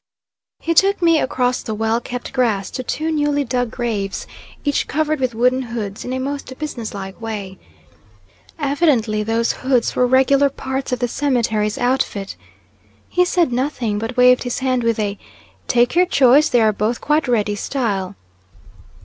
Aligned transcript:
He 0.61 0.73
took 0.73 0.99
me 0.99 1.19
across 1.19 1.61
the 1.61 1.75
well 1.75 2.01
kept 2.01 2.33
grass 2.33 2.71
to 2.71 2.81
two 2.81 3.11
newly 3.11 3.43
dug 3.43 3.69
graves, 3.69 4.25
each 4.63 4.87
covered 4.87 5.19
with 5.19 5.35
wooden 5.35 5.61
hoods 5.61 6.03
in 6.03 6.11
a 6.11 6.17
most 6.19 6.51
business 6.57 6.95
like 6.95 7.21
way. 7.21 7.59
Evidently 8.57 9.21
those 9.21 9.51
hoods 9.51 9.95
were 9.95 10.07
regular 10.07 10.49
parts 10.49 10.91
of 10.91 10.97
the 10.97 11.07
cemetery's 11.07 11.77
outfit. 11.77 12.35
He 13.09 13.23
said 13.25 13.53
nothing, 13.53 13.99
but 13.99 14.17
waved 14.17 14.41
his 14.41 14.57
hand 14.57 14.81
with 14.81 14.97
a 14.97 15.19
"take 15.67 15.93
your 15.93 16.07
choice, 16.07 16.49
they 16.49 16.61
are 16.61 16.73
both 16.73 16.99
quite 16.99 17.27
ready" 17.27 17.53
style. 17.53 18.15